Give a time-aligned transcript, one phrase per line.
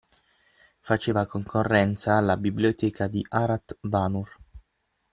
[0.79, 4.39] faceva concorrenza alla biblioteca di Arat Vanur.